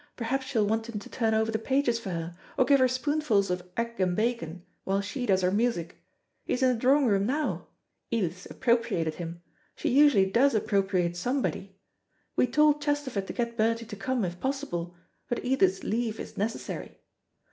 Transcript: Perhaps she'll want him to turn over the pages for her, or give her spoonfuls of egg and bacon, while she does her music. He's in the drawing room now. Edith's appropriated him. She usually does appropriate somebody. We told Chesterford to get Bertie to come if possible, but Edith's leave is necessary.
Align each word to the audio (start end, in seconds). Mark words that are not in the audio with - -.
Perhaps 0.15 0.47
she'll 0.47 0.65
want 0.65 0.89
him 0.89 0.97
to 0.97 1.09
turn 1.11 1.35
over 1.35 1.51
the 1.51 1.59
pages 1.59 1.99
for 1.99 2.09
her, 2.09 2.35
or 2.57 2.65
give 2.65 2.79
her 2.79 2.87
spoonfuls 2.87 3.51
of 3.51 3.69
egg 3.77 3.99
and 3.99 4.15
bacon, 4.15 4.65
while 4.83 4.99
she 4.99 5.27
does 5.27 5.43
her 5.43 5.51
music. 5.51 6.03
He's 6.43 6.63
in 6.63 6.69
the 6.69 6.75
drawing 6.79 7.05
room 7.05 7.27
now. 7.27 7.67
Edith's 8.09 8.47
appropriated 8.47 9.13
him. 9.13 9.43
She 9.75 9.89
usually 9.89 10.25
does 10.25 10.55
appropriate 10.55 11.15
somebody. 11.15 11.75
We 12.35 12.47
told 12.47 12.81
Chesterford 12.81 13.27
to 13.27 13.33
get 13.33 13.55
Bertie 13.55 13.85
to 13.85 13.95
come 13.95 14.25
if 14.25 14.39
possible, 14.39 14.95
but 15.29 15.45
Edith's 15.45 15.83
leave 15.83 16.19
is 16.19 16.35
necessary. 16.35 16.97